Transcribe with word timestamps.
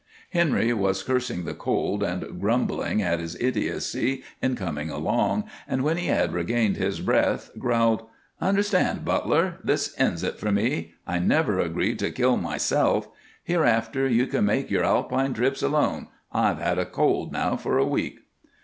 Henry 0.31 0.73
was 0.73 1.03
cursing 1.03 1.43
the 1.45 1.53
cold 1.53 2.01
and 2.01 2.41
grumbling 2.41 3.03
at 3.03 3.19
his 3.19 3.39
idiocy 3.39 4.23
in 4.41 4.55
coming 4.55 4.89
along, 4.89 5.43
and, 5.67 5.83
when 5.83 5.95
he 5.97 6.07
had 6.07 6.33
regained 6.33 6.75
his 6.75 6.99
breath, 6.99 7.51
growled: 7.59 8.07
"Understand, 8.41 9.05
Butler, 9.05 9.59
this 9.63 9.93
ends 9.99 10.23
it 10.23 10.39
for 10.39 10.51
me. 10.51 10.95
I 11.05 11.19
never 11.19 11.59
agreed 11.59 11.99
to 11.99 12.09
kill 12.09 12.35
myself. 12.35 13.09
Hereafter 13.43 14.09
you 14.09 14.25
can 14.25 14.45
make 14.45 14.71
your 14.71 14.83
Alpine 14.83 15.35
trips 15.35 15.61
alone. 15.61 16.07
I've 16.33 16.57
had 16.57 16.79
a 16.79 16.85
cold 16.87 17.31
now 17.31 17.55
for 17.55 17.77
a 17.77 17.85
week." 17.85 18.21